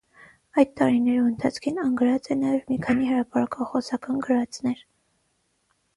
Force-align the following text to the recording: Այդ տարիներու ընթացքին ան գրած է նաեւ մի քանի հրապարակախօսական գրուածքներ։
Այդ 0.61 0.71
տարիներու 0.79 1.27
ընթացքին 1.31 1.77
ան 1.83 1.93
գրած 2.01 2.31
է 2.35 2.37
նաեւ 2.41 2.65
մի 2.73 2.79
քանի 2.87 3.11
հրապարակախօսական 3.11 4.25
գրուածքներ։ 4.29 4.85